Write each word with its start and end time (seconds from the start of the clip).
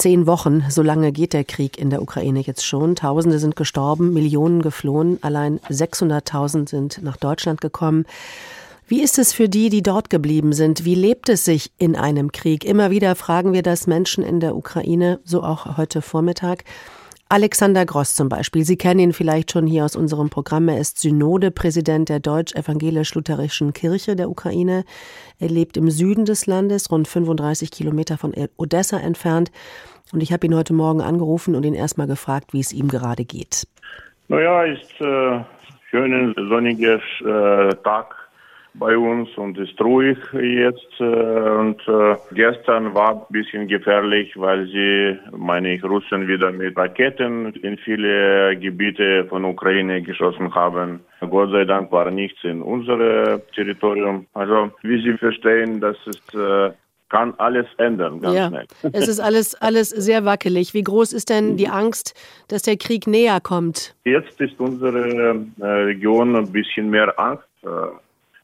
Zehn 0.00 0.26
Wochen, 0.26 0.64
so 0.70 0.80
lange 0.80 1.12
geht 1.12 1.34
der 1.34 1.44
Krieg 1.44 1.76
in 1.76 1.90
der 1.90 2.00
Ukraine 2.00 2.40
jetzt 2.40 2.64
schon. 2.64 2.96
Tausende 2.96 3.38
sind 3.38 3.54
gestorben, 3.54 4.14
Millionen 4.14 4.62
geflohen, 4.62 5.18
allein 5.20 5.60
600.000 5.68 6.70
sind 6.70 7.02
nach 7.02 7.18
Deutschland 7.18 7.60
gekommen. 7.60 8.06
Wie 8.88 9.02
ist 9.02 9.18
es 9.18 9.34
für 9.34 9.50
die, 9.50 9.68
die 9.68 9.82
dort 9.82 10.08
geblieben 10.08 10.54
sind? 10.54 10.86
Wie 10.86 10.94
lebt 10.94 11.28
es 11.28 11.44
sich 11.44 11.70
in 11.76 11.96
einem 11.96 12.32
Krieg? 12.32 12.64
Immer 12.64 12.90
wieder 12.90 13.14
fragen 13.14 13.52
wir 13.52 13.62
das 13.62 13.86
Menschen 13.86 14.24
in 14.24 14.40
der 14.40 14.56
Ukraine, 14.56 15.20
so 15.26 15.42
auch 15.42 15.76
heute 15.76 16.00
Vormittag. 16.00 16.64
Alexander 17.32 17.86
Gross 17.86 18.16
zum 18.16 18.28
Beispiel. 18.28 18.64
Sie 18.64 18.76
kennen 18.76 18.98
ihn 18.98 19.12
vielleicht 19.12 19.52
schon 19.52 19.64
hier 19.64 19.84
aus 19.84 19.94
unserem 19.94 20.30
Programm. 20.30 20.66
Er 20.66 20.80
ist 20.80 20.98
Synodepräsident 20.98 22.08
der 22.08 22.18
Deutsch-Evangelisch-Lutherischen 22.18 23.72
Kirche 23.72 24.16
der 24.16 24.28
Ukraine. 24.28 24.84
Er 25.38 25.48
lebt 25.48 25.76
im 25.76 25.90
Süden 25.90 26.24
des 26.24 26.46
Landes, 26.48 26.90
rund 26.90 27.06
35 27.06 27.70
Kilometer 27.70 28.18
von 28.18 28.34
Odessa 28.56 28.98
entfernt. 28.98 29.52
Und 30.12 30.24
ich 30.24 30.32
habe 30.32 30.44
ihn 30.44 30.56
heute 30.56 30.72
Morgen 30.72 31.02
angerufen 31.02 31.54
und 31.54 31.64
ihn 31.64 31.74
erstmal 31.74 32.08
gefragt, 32.08 32.52
wie 32.52 32.58
es 32.58 32.72
ihm 32.72 32.88
gerade 32.88 33.24
geht. 33.24 33.64
Naja, 34.26 34.64
ist 34.64 35.00
äh, 35.00 35.44
schöner 35.88 36.34
sonniges 36.34 37.00
äh, 37.20 37.76
Tag 37.84 38.16
bei 38.74 38.96
uns 38.96 39.28
und 39.36 39.58
ist 39.58 39.80
ruhig 39.80 40.18
jetzt. 40.32 41.00
Äh, 41.00 41.04
und 41.04 41.80
äh, 41.88 42.16
gestern 42.32 42.94
war 42.94 43.12
ein 43.14 43.22
bisschen 43.30 43.68
gefährlich, 43.68 44.32
weil 44.36 44.66
sie, 44.66 45.18
meine 45.36 45.74
ich, 45.74 45.84
Russen 45.84 46.28
wieder 46.28 46.52
mit 46.52 46.76
Raketen 46.76 47.52
in 47.54 47.78
viele 47.78 48.56
Gebiete 48.56 49.24
von 49.28 49.44
Ukraine 49.44 50.02
geschossen 50.02 50.54
haben. 50.54 51.00
Gott 51.20 51.50
sei 51.50 51.64
Dank 51.64 51.90
war 51.92 52.10
nichts 52.10 52.42
in 52.44 52.62
unserem 52.62 53.40
Territorium. 53.54 54.26
Also, 54.34 54.70
wie 54.82 55.02
Sie 55.02 55.16
verstehen, 55.18 55.80
das 55.80 55.96
ist 56.06 56.34
äh, 56.34 56.70
kann 57.10 57.34
alles 57.38 57.66
ändern, 57.78 58.20
ganz 58.20 58.36
ja. 58.36 58.48
schnell. 58.48 58.66
Es 58.92 59.08
ist 59.08 59.18
alles, 59.18 59.56
alles 59.56 59.90
sehr 59.90 60.24
wackelig. 60.24 60.74
Wie 60.74 60.84
groß 60.84 61.12
ist 61.12 61.28
denn 61.28 61.56
die 61.56 61.68
Angst, 61.68 62.14
dass 62.46 62.62
der 62.62 62.76
Krieg 62.76 63.08
näher 63.08 63.40
kommt? 63.40 63.96
Jetzt 64.04 64.40
ist 64.40 64.60
unsere 64.60 65.34
Region 65.58 66.36
ein 66.36 66.52
bisschen 66.52 66.88
mehr 66.88 67.12
Angst. 67.18 67.42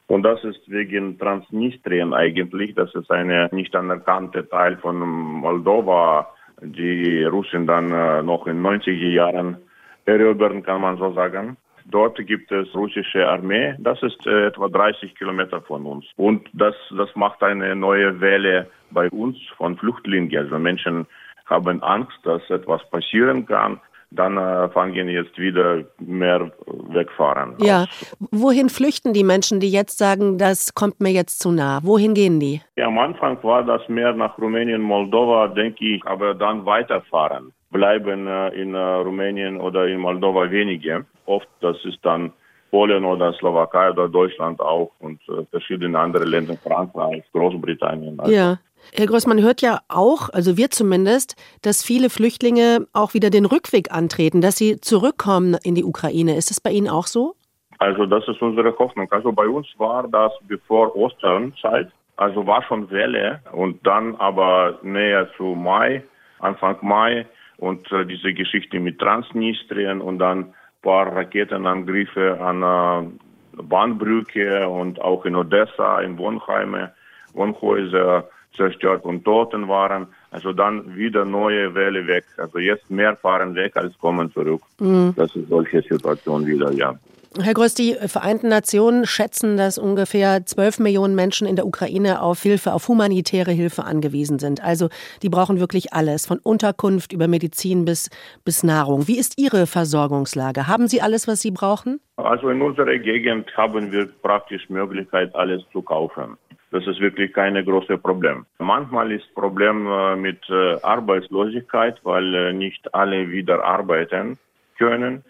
Und 0.07 0.23
das 0.23 0.43
ist 0.43 0.69
wegen 0.69 1.19
Transnistrien 1.19 2.13
eigentlich. 2.13 2.73
Das 2.75 2.93
ist 2.95 3.11
eine 3.11 3.49
nicht 3.51 3.75
anerkannte 3.75 4.47
Teil 4.47 4.77
von 4.77 4.97
Moldova, 4.97 6.29
die 6.61 7.23
Russen 7.25 7.67
dann 7.67 7.91
äh, 7.91 8.23
noch 8.23 8.47
in 8.47 8.61
90er 8.65 9.09
Jahren 9.09 9.57
erobern, 10.05 10.63
kann 10.63 10.81
man 10.81 10.97
so 10.97 11.13
sagen. 11.13 11.57
Dort 11.85 12.17
gibt 12.25 12.51
es 12.51 12.73
russische 12.73 13.27
Armee. 13.27 13.75
Das 13.79 14.01
ist 14.01 14.25
äh, 14.25 14.47
etwa 14.47 14.69
30 14.69 15.15
Kilometer 15.15 15.61
von 15.61 15.85
uns. 15.85 16.05
Und 16.15 16.49
das, 16.53 16.75
das 16.97 17.13
macht 17.15 17.43
eine 17.43 17.75
neue 17.75 18.19
Welle 18.19 18.67
bei 18.91 19.09
uns 19.09 19.37
von 19.57 19.77
Flüchtlingen. 19.77 20.35
Also 20.37 20.57
Menschen 20.57 21.05
haben 21.45 21.83
Angst, 21.83 22.17
dass 22.23 22.49
etwas 22.49 22.89
passieren 22.89 23.45
kann 23.45 23.79
dann 24.11 24.37
äh, 24.37 24.69
fangen 24.69 25.09
jetzt 25.09 25.37
wieder 25.37 25.83
mehr 25.99 26.51
wegfahren. 26.65 27.55
Ja, 27.59 27.85
wohin 28.31 28.69
flüchten 28.69 29.13
die 29.13 29.23
Menschen, 29.23 29.59
die 29.59 29.69
jetzt 29.69 29.97
sagen, 29.97 30.37
das 30.37 30.73
kommt 30.73 30.99
mir 31.01 31.11
jetzt 31.11 31.39
zu 31.39 31.51
nah? 31.51 31.79
Wohin 31.83 32.13
gehen 32.13 32.39
die? 32.39 32.61
Ja, 32.75 32.87
am 32.87 32.97
Anfang 32.99 33.37
war 33.43 33.63
das 33.63 33.87
mehr 33.89 34.13
nach 34.13 34.37
Rumänien, 34.37 34.81
Moldova, 34.81 35.49
denke 35.49 35.95
ich, 35.95 36.05
aber 36.05 36.33
dann 36.33 36.65
weiterfahren. 36.65 37.51
Bleiben 37.71 38.27
äh, 38.27 38.49
in 38.49 38.75
äh, 38.75 38.77
Rumänien 38.79 39.59
oder 39.59 39.87
in 39.87 39.99
Moldova 39.99 40.49
wenige. 40.49 41.05
Oft 41.25 41.47
das 41.59 41.77
ist 41.83 41.99
dann 42.03 42.31
Polen 42.71 43.05
oder 43.05 43.33
Slowakei 43.33 43.91
oder 43.91 44.09
Deutschland 44.09 44.59
auch 44.59 44.91
und 44.99 45.19
äh, 45.29 45.45
verschiedene 45.51 45.97
andere 45.97 46.25
Länder, 46.25 46.55
Frankreich, 46.57 47.23
Großbritannien. 47.31 48.19
Also. 48.19 48.31
Ja. 48.31 48.59
Herr 48.93 49.07
Gross, 49.07 49.27
man 49.27 49.41
hört 49.41 49.61
ja 49.61 49.79
auch, 49.89 50.29
also 50.29 50.55
wir 50.55 50.69
zumindest, 50.69 51.35
dass 51.61 51.83
viele 51.83 52.09
Flüchtlinge 52.09 52.87
auch 52.93 53.13
wieder 53.13 53.29
den 53.29 53.45
Rückweg 53.45 53.91
antreten, 53.91 54.41
dass 54.41 54.57
sie 54.57 54.79
zurückkommen 54.79 55.57
in 55.63 55.75
die 55.75 55.83
Ukraine. 55.83 56.37
Ist 56.37 56.51
das 56.51 56.61
bei 56.61 56.71
Ihnen 56.71 56.87
auch 56.87 57.07
so? 57.07 57.35
Also 57.79 58.05
das 58.05 58.27
ist 58.27 58.41
unsere 58.41 58.75
Hoffnung. 58.77 59.11
Also 59.11 59.31
bei 59.31 59.47
uns 59.47 59.67
war 59.77 60.07
das 60.07 60.31
bevor 60.47 60.95
Osternzeit, 60.95 61.89
also 62.15 62.47
war 62.47 62.63
schon 62.63 62.89
Welle 62.89 63.41
und 63.51 63.85
dann 63.85 64.15
aber 64.15 64.79
näher 64.81 65.29
zu 65.37 65.43
Mai, 65.43 66.03
Anfang 66.39 66.77
Mai 66.81 67.27
und 67.57 67.91
äh, 67.91 68.05
diese 68.05 68.33
Geschichte 68.33 68.79
mit 68.79 68.99
Transnistrien 68.99 70.01
und 70.01 70.19
dann 70.19 70.53
paar 70.87 71.13
Raketenangriffe 71.13 72.39
an 72.39 72.63
äh, 72.63 73.61
Bahnbrücke 73.61 74.69
und 74.69 75.01
auch 75.01 75.25
in 75.25 75.35
Odessa, 75.35 75.99
in 75.99 76.17
Wohnheime, 76.17 76.93
Wohnhäuser 77.33 78.23
zerstört 78.55 79.03
und 79.03 79.25
Toten 79.25 79.67
waren. 79.67 80.07
Also 80.31 80.53
dann 80.53 80.95
wieder 80.95 81.25
neue 81.25 81.75
Welle 81.75 82.07
weg. 82.07 82.23
Also 82.37 82.59
jetzt 82.59 82.89
mehr 82.89 83.17
fahren 83.17 83.53
weg 83.55 83.75
als 83.75 83.97
kommen 83.99 84.31
zurück. 84.31 84.61
Mhm. 84.79 85.13
Das 85.17 85.35
ist 85.35 85.49
solche 85.49 85.81
Situation 85.81 86.45
wieder, 86.45 86.71
ja. 86.71 86.95
Herr 87.39 87.53
Gross, 87.53 87.73
die 87.73 87.93
Vereinten 87.93 88.49
Nationen 88.49 89.05
schätzen, 89.05 89.57
dass 89.57 89.77
ungefähr 89.77 90.45
12 90.45 90.79
Millionen 90.79 91.13
Menschen 91.13 91.47
in 91.47 91.55
der 91.55 91.67
Ukraine 91.67 92.21
auf 92.21 92.41
Hilfe, 92.41 92.73
auf 92.73 92.87
humanitäre 92.87 93.51
Hilfe 93.51 93.83
angewiesen 93.83 94.39
sind. 94.39 94.63
Also 94.63 94.89
die 95.21 95.29
brauchen 95.29 95.59
wirklich 95.59 95.93
alles, 95.93 96.25
von 96.25 96.39
Unterkunft 96.39 97.13
über 97.13 97.27
Medizin 97.27 97.85
bis, 97.85 98.09
bis 98.43 98.63
Nahrung. 98.63 99.07
Wie 99.07 99.19
ist 99.19 99.37
Ihre 99.37 99.67
Versorgungslage? 99.67 100.67
Haben 100.67 100.87
Sie 100.87 101.01
alles, 101.01 101.27
was 101.27 101.41
Sie 101.41 101.51
brauchen? 101.51 101.99
Also 102.15 102.49
in 102.49 102.61
unserer 102.61 102.97
Gegend 102.97 103.55
haben 103.55 103.91
wir 103.91 104.07
praktisch 104.21 104.69
Möglichkeit, 104.69 105.35
alles 105.35 105.61
zu 105.71 105.81
kaufen. 105.81 106.37
Das 106.71 106.85
ist 106.85 106.99
wirklich 106.99 107.31
kein 107.33 107.53
großes 107.63 108.01
Problem. 108.01 108.45
Manchmal 108.57 109.11
ist 109.11 109.33
Problem 109.35 109.87
äh, 109.87 110.15
mit 110.15 110.39
äh, 110.49 110.77
Arbeitslosigkeit, 110.81 111.99
weil 112.03 112.33
äh, 112.33 112.53
nicht 112.53 112.93
alle 112.93 113.29
wieder 113.29 113.63
arbeiten 113.63 114.37
können. 114.77 115.23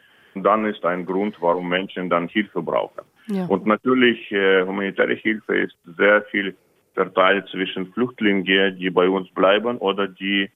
Dann 0.44 0.66
ist 0.66 0.84
ein 0.86 1.06
Grund, 1.06 1.36
warum 1.42 1.70
Menschen 1.70 2.10
dann 2.10 2.28
Hilfe 2.28 2.62
brauchen. 2.62 3.04
Ja. 3.28 3.46
Und 3.48 3.66
natürlich, 3.66 4.32
humanitäre 4.32 5.16
Hilfe 5.16 5.58
ist 5.58 5.78
sehr 5.98 6.22
viel 6.24 6.56
verteilt 6.94 7.48
zwischen 7.50 7.92
Flüchtlingen, 7.94 8.44
die 8.78 8.90
bei 8.90 9.08
uns 9.08 9.30
bleiben 9.34 9.78
oder 9.78 10.08
die 10.08 10.50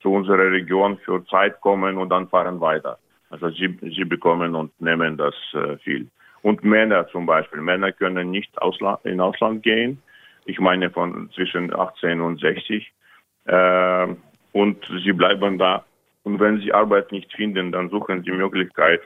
zu 0.00 0.12
unserer 0.12 0.52
Region 0.52 0.98
für 0.98 1.24
Zeit 1.26 1.60
kommen 1.60 1.96
und 1.98 2.10
dann 2.10 2.28
fahren 2.28 2.60
weiter. 2.60 2.98
Also 3.30 3.50
sie, 3.50 3.76
sie 3.82 4.04
bekommen 4.04 4.54
und 4.54 4.70
nehmen 4.80 5.16
das 5.16 5.34
viel. 5.82 6.06
Und 6.42 6.62
Männer 6.62 7.08
zum 7.08 7.26
Beispiel. 7.26 7.60
Männer 7.60 7.90
können 7.92 8.30
nicht 8.30 8.56
Ausland, 8.62 9.04
in 9.04 9.20
Ausland 9.20 9.62
gehen 9.62 10.00
ich 10.48 10.58
meine 10.58 10.90
von 10.90 11.30
zwischen 11.34 11.72
18 11.74 12.20
und 12.20 12.40
60. 12.40 12.90
Äh, 13.44 14.06
und 14.52 14.84
sie 15.04 15.12
bleiben 15.12 15.58
da. 15.58 15.84
Und 16.24 16.40
wenn 16.40 16.58
sie 16.60 16.72
Arbeit 16.72 17.12
nicht 17.12 17.32
finden, 17.34 17.70
dann 17.70 17.90
suchen 17.90 18.22
sie 18.24 18.30
Möglichkeit, 18.30 19.00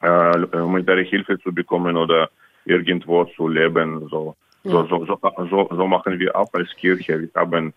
äh, 0.00 0.46
humanitäre 0.52 1.02
Hilfe 1.02 1.38
zu 1.40 1.52
bekommen 1.52 1.96
oder 1.96 2.30
irgendwo 2.64 3.24
zu 3.36 3.48
leben. 3.48 4.08
So, 4.08 4.36
ja. 4.64 4.70
so, 4.70 4.86
so, 4.86 5.18
so, 5.50 5.68
so, 5.70 5.86
machen 5.86 6.18
wir 6.18 6.36
auch 6.36 6.52
als 6.52 6.74
Kirche. 6.76 7.20
Wir 7.20 7.30
haben 7.34 7.72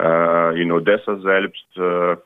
äh, 0.00 0.62
in 0.62 0.72
Odessa 0.72 1.16
selbst 1.18 1.66
äh, 1.76 2.16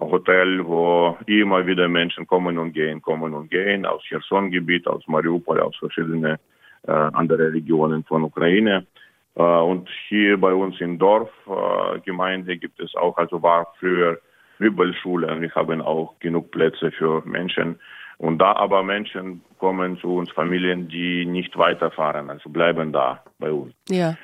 Hotel, 0.00 0.64
wo 0.64 1.16
immer 1.26 1.66
wieder 1.66 1.88
Menschen 1.88 2.26
kommen 2.26 2.58
und 2.58 2.72
gehen, 2.72 3.02
kommen 3.02 3.34
und 3.34 3.50
gehen, 3.50 3.84
aus 3.84 4.02
Cherson-Gebiet, 4.04 4.86
aus 4.86 5.06
Mariupol, 5.08 5.60
aus 5.60 5.76
verschiedenen 5.76 6.38
äh, 6.86 6.92
andere 6.92 7.52
Regionen 7.52 8.04
von 8.04 8.22
Ukraine. 8.22 8.86
Äh, 9.34 9.42
und 9.42 9.88
hier 10.08 10.38
bei 10.38 10.52
uns 10.52 10.80
in 10.80 10.98
Dorfgemeinde 10.98 12.52
äh, 12.52 12.56
gibt 12.56 12.80
es 12.80 12.94
auch, 12.94 13.16
also 13.16 13.42
war 13.42 13.74
früher 13.78 14.18
Bibelschule. 14.58 15.40
Wir 15.40 15.54
haben 15.54 15.82
auch 15.82 16.18
genug 16.20 16.50
Plätze 16.50 16.90
für 16.92 17.22
Menschen. 17.26 17.78
Und 18.18 18.38
da 18.38 18.52
aber 18.52 18.82
Menschen 18.82 19.42
kommen 19.58 19.98
zu 19.98 20.16
uns, 20.16 20.30
Familien, 20.30 20.88
die 20.88 21.26
nicht 21.26 21.56
weiterfahren, 21.56 22.30
also 22.30 22.48
bleiben 22.48 22.92
da 22.92 23.22
bei 23.38 23.52
uns. 23.52 23.74
Ja. 23.88 24.16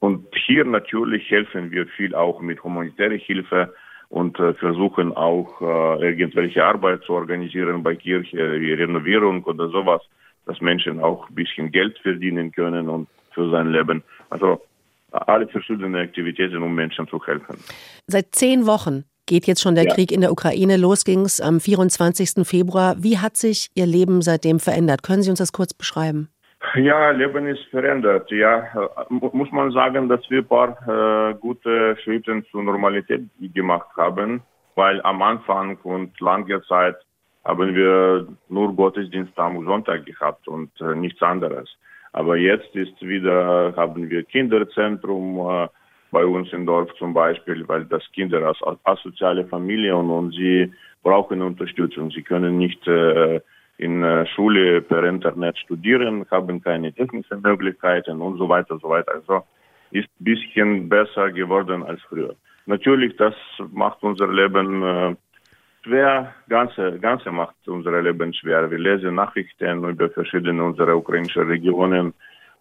Und 0.00 0.26
hier 0.46 0.64
natürlich 0.64 1.30
helfen 1.30 1.70
wir 1.70 1.86
viel 1.86 2.14
auch 2.14 2.40
mit 2.40 2.62
humanitärer 2.62 3.16
Hilfe 3.16 3.74
und 4.08 4.38
äh, 4.38 4.54
versuchen 4.54 5.16
auch 5.16 5.60
äh, 5.60 6.08
irgendwelche 6.08 6.64
Arbeit 6.64 7.02
zu 7.04 7.12
organisieren 7.12 7.82
bei 7.82 7.94
Kirche, 7.96 8.60
wie 8.60 8.72
Renovierung 8.72 9.44
oder 9.44 9.68
sowas 9.68 10.02
dass 10.46 10.60
Menschen 10.60 11.00
auch 11.00 11.28
ein 11.28 11.34
bisschen 11.34 11.70
Geld 11.70 11.98
verdienen 11.98 12.52
können 12.52 12.88
und 12.88 13.08
für 13.32 13.50
sein 13.50 13.72
Leben. 13.72 14.02
Also 14.30 14.62
alle 15.10 15.46
verschiedenen 15.48 15.96
Aktivitäten, 15.96 16.62
um 16.62 16.74
Menschen 16.74 17.06
zu 17.08 17.24
helfen. 17.26 17.58
Seit 18.06 18.34
zehn 18.34 18.66
Wochen 18.66 19.04
geht 19.26 19.46
jetzt 19.46 19.62
schon 19.62 19.74
der 19.74 19.84
ja. 19.84 19.94
Krieg 19.94 20.12
in 20.12 20.20
der 20.20 20.32
Ukraine. 20.32 20.76
Los 20.76 21.04
ging 21.04 21.20
es 21.20 21.40
am 21.40 21.60
24. 21.60 22.46
Februar. 22.46 22.96
Wie 22.98 23.18
hat 23.18 23.36
sich 23.36 23.68
Ihr 23.74 23.86
Leben 23.86 24.22
seitdem 24.22 24.60
verändert? 24.60 25.02
Können 25.02 25.22
Sie 25.22 25.30
uns 25.30 25.38
das 25.38 25.52
kurz 25.52 25.74
beschreiben? 25.74 26.28
Ja, 26.74 27.10
Leben 27.10 27.46
ist 27.46 27.64
verändert. 27.70 28.30
Ja, 28.30 28.66
muss 29.08 29.50
man 29.52 29.70
sagen, 29.72 30.08
dass 30.08 30.20
wir 30.30 30.38
ein 30.38 30.46
paar 30.46 31.30
äh, 31.30 31.34
gute 31.34 31.96
Schritte 32.02 32.42
zur 32.50 32.62
Normalität 32.62 33.22
gemacht 33.54 33.88
haben, 33.96 34.42
weil 34.74 35.00
am 35.02 35.22
Anfang 35.22 35.76
und 35.82 36.18
lange 36.20 36.62
Zeit 36.62 36.96
haben 37.44 37.74
wir 37.74 38.26
nur 38.48 38.74
Gottesdienst 38.74 39.38
am 39.38 39.64
Sonntag 39.64 40.04
gehabt 40.04 40.48
und 40.48 40.70
äh, 40.80 40.94
nichts 40.94 41.22
anderes. 41.22 41.68
Aber 42.12 42.36
jetzt 42.36 42.74
ist 42.74 43.00
wieder, 43.00 43.74
haben 43.76 44.10
wir 44.10 44.24
Kinderzentrum, 44.24 45.38
äh, 45.38 45.68
bei 46.10 46.24
uns 46.24 46.52
im 46.52 46.66
Dorf 46.66 46.92
zum 46.98 47.12
Beispiel, 47.12 47.66
weil 47.68 47.84
das 47.84 48.02
Kinder 48.12 48.48
aus 48.48 48.58
asoziale 48.84 49.46
Familien 49.46 50.10
und 50.10 50.32
sie 50.32 50.72
brauchen 51.02 51.42
Unterstützung. 51.42 52.10
Sie 52.10 52.22
können 52.22 52.58
nicht 52.58 52.86
äh, 52.86 53.40
in 53.78 54.02
äh, 54.02 54.26
Schule 54.26 54.80
per 54.80 55.04
Internet 55.04 55.58
studieren, 55.58 56.26
haben 56.30 56.62
keine 56.62 56.92
technischen 56.92 57.42
Möglichkeiten 57.42 58.20
und 58.20 58.38
so 58.38 58.48
weiter, 58.48 58.78
so 58.78 58.88
weiter. 58.88 59.12
Also 59.14 59.44
ist 59.90 60.08
ein 60.20 60.24
bisschen 60.24 60.88
besser 60.88 61.30
geworden 61.30 61.82
als 61.82 62.00
früher. 62.08 62.34
Natürlich, 62.66 63.16
das 63.16 63.34
macht 63.72 64.02
unser 64.02 64.28
Leben 64.28 64.82
äh, 64.82 65.14
schwer, 65.84 66.34
ganze, 66.48 66.98
ganze 66.98 67.30
macht 67.30 67.56
unser 67.66 68.02
Leben 68.02 68.32
schwer. 68.34 68.70
Wir 68.70 68.78
lesen 68.78 69.14
Nachrichten 69.14 69.84
über 69.84 70.10
verschiedene 70.10 70.62
unserer 70.62 70.96
ukrainischen 70.96 71.46
Regionen 71.46 72.12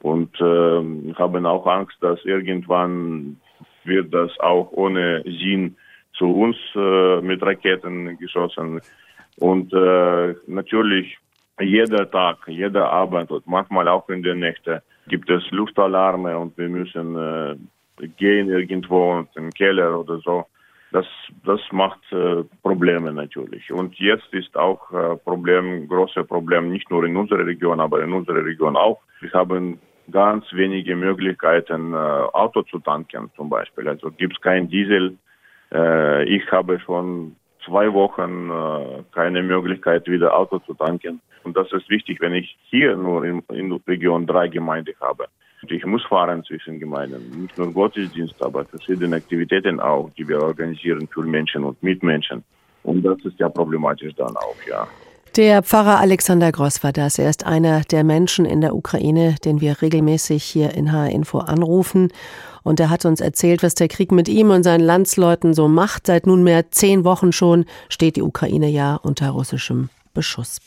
und 0.06 0.40
äh, 0.40 1.14
haben 1.16 1.48
auch 1.48 1.66
Angst, 1.66 1.98
dass 2.00 2.24
irgendwann 2.26 3.38
wird 3.86 4.14
das 4.14 4.40
auch 4.40 4.72
ohne 4.72 5.24
Sinn 5.24 5.78
zu 6.14 6.28
uns 6.32 6.58
äh, 6.76 7.22
mit 7.22 7.42
Raketen 7.42 8.16
geschossen. 8.20 8.82
Und 9.38 9.74
äh, 9.74 10.36
natürlich 10.46 11.18
jeder 11.60 12.10
Tag, 12.12 12.38
jeder 12.46 12.92
Abend 12.92 13.32
und 13.32 13.48
manchmal 13.48 13.88
auch 13.88 14.08
in 14.10 14.22
der 14.22 14.36
Nächte 14.36 14.84
gibt 15.08 15.28
es 15.32 15.42
Luftalarme 15.50 16.38
und 16.38 16.56
wir 16.56 16.70
müssen 16.70 17.08
äh, 17.18 18.08
gehen 18.18 18.50
irgendwo 18.50 19.26
in 19.36 19.46
den 19.46 19.52
Keller 19.54 20.00
oder 20.00 20.20
so. 20.20 20.46
Das, 20.92 21.08
das 21.44 21.62
macht 21.72 22.04
äh, 22.12 22.44
Probleme 22.62 23.12
natürlich. 23.12 23.72
Und 23.72 23.96
jetzt 23.98 24.32
ist 24.34 24.56
auch 24.56 24.92
äh, 24.92 25.16
Problem, 25.16 25.88
große 25.88 26.24
Problem, 26.26 26.70
nicht 26.70 26.92
nur 26.92 27.04
in 27.06 27.18
unserer 27.18 27.46
Region, 27.46 27.80
aber 27.80 28.04
in 28.04 28.14
unserer 28.14 28.46
Region 28.46 28.78
auch. 28.78 29.02
Wir 29.20 29.32
haben 29.32 29.80
ganz 30.12 30.46
wenige 30.52 30.96
Möglichkeiten, 30.96 31.94
äh, 31.94 31.98
Auto 31.98 32.62
zu 32.64 32.80
tanken 32.80 33.32
zum 33.36 33.50
Beispiel. 33.50 33.88
Also 33.88 34.12
gibt 34.12 34.36
es 34.36 34.42
kein 34.42 34.70
Diesel. 34.70 35.18
Äh, 35.74 36.24
ich 36.26 36.52
habe 36.52 36.80
schon 36.80 37.36
zwei 37.66 37.92
Wochen 37.94 38.50
äh, 38.50 39.04
keine 39.14 39.42
Möglichkeit, 39.44 40.08
wieder 40.08 40.38
Auto 40.38 40.60
zu 40.60 40.74
tanken. 40.74 41.22
Und 41.44 41.56
das 41.58 41.72
ist 41.72 41.90
wichtig, 41.90 42.22
wenn 42.22 42.34
ich 42.34 42.58
hier 42.70 42.96
nur 42.96 43.24
in, 43.24 43.44
in 43.52 43.72
Region 43.88 44.26
drei 44.26 44.48
Gemeinde 44.48 44.94
habe. 45.00 45.26
Ich 45.68 45.86
muss 45.86 46.04
fahren 46.06 46.44
zwischen 46.44 46.80
Gemeinden, 46.80 47.42
nicht 47.42 47.58
nur 47.58 47.72
Gottesdienst, 47.74 48.42
aber 48.44 48.66
verschiedene 48.66 49.16
Aktivitäten 49.16 49.80
auch, 49.80 50.12
die 50.16 50.28
wir 50.28 50.42
organisieren 50.42 51.08
für 51.08 51.24
Menschen 51.24 51.64
und 51.64 51.82
Mitmenschen. 51.82 52.44
Und 52.84 53.04
das 53.04 53.18
ist 53.26 53.40
ja 53.40 53.50
problematisch 53.50 54.14
dann 54.16 54.36
auch, 54.36 54.58
ja. 54.68 54.88
Der 55.36 55.64
Pfarrer 55.64 56.00
Alexander 56.00 56.50
Gross 56.54 56.82
war 56.82 56.94
das. 56.94 57.20
Er 57.20 57.30
ist 57.30 57.46
einer 57.46 57.82
der 57.82 58.06
Menschen 58.06 58.46
in 58.46 58.62
der 58.62 58.74
Ukraine, 58.74 59.36
den 59.44 59.60
wir 59.60 59.82
regelmäßig 59.82 60.42
hier 60.42 60.74
in 60.74 60.94
H-Info 60.94 61.40
anrufen. 61.40 62.14
Und 62.64 62.80
er 62.80 62.90
hat 62.90 63.04
uns 63.04 63.20
erzählt, 63.20 63.62
was 63.62 63.76
der 63.76 63.90
Krieg 63.90 64.14
mit 64.14 64.30
ihm 64.30 64.50
und 64.50 64.64
seinen 64.64 64.86
Landsleuten 64.86 65.54
so 65.54 65.68
macht. 65.68 66.08
Seit 66.08 66.26
nunmehr 66.26 66.72
zehn 66.72 67.04
Wochen 67.04 67.34
schon 67.34 67.66
steht 67.90 68.16
die 68.16 68.22
Ukraine 68.22 68.70
ja 68.70 68.96
unter 68.96 69.32
russischem 69.32 69.90
Beschuss. 70.14 70.62